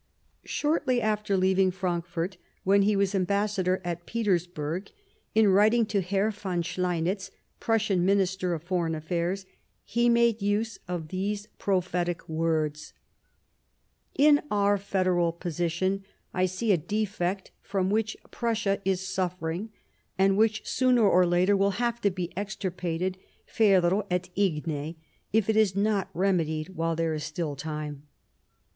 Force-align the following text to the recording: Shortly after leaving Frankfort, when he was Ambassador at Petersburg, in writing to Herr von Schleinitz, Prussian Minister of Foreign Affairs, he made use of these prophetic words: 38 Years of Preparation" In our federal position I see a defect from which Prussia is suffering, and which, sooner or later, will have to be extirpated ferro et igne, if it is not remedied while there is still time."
Shortly 0.45 0.99
after 0.99 1.37
leaving 1.37 1.69
Frankfort, 1.69 2.37
when 2.63 2.81
he 2.81 2.95
was 2.95 3.13
Ambassador 3.13 3.79
at 3.83 4.07
Petersburg, 4.07 4.89
in 5.35 5.49
writing 5.49 5.85
to 5.85 6.01
Herr 6.01 6.31
von 6.31 6.63
Schleinitz, 6.63 7.29
Prussian 7.59 8.03
Minister 8.03 8.55
of 8.55 8.63
Foreign 8.63 8.95
Affairs, 8.95 9.45
he 9.83 10.09
made 10.09 10.41
use 10.41 10.79
of 10.87 11.09
these 11.09 11.45
prophetic 11.59 12.27
words: 12.27 12.93
38 14.17 14.21
Years 14.25 14.33
of 14.37 14.49
Preparation" 14.49 14.49
In 14.49 14.49
our 14.57 14.77
federal 14.79 15.31
position 15.31 16.03
I 16.33 16.47
see 16.47 16.71
a 16.71 16.77
defect 16.77 17.51
from 17.61 17.91
which 17.91 18.17
Prussia 18.31 18.81
is 18.83 19.07
suffering, 19.07 19.69
and 20.17 20.35
which, 20.35 20.65
sooner 20.67 21.07
or 21.07 21.27
later, 21.27 21.55
will 21.55 21.77
have 21.77 22.01
to 22.01 22.09
be 22.09 22.35
extirpated 22.35 23.19
ferro 23.45 24.07
et 24.09 24.31
igne, 24.35 24.95
if 25.31 25.47
it 25.47 25.55
is 25.55 25.75
not 25.75 26.09
remedied 26.15 26.69
while 26.69 26.95
there 26.95 27.13
is 27.13 27.23
still 27.23 27.55
time." 27.55 28.07